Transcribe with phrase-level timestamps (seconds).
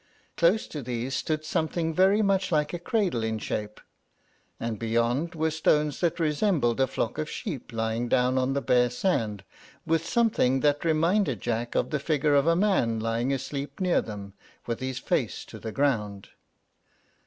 [0.35, 3.79] Close to these stood something very much like a cradle in shape;
[4.59, 8.89] and beyond were stones that resembled a flock of sheep lying down on the bare
[8.89, 9.43] sand,
[9.85, 14.33] with something that reminded Jack of the figure of a man lying asleep near them,
[14.65, 16.29] with his face to the ground.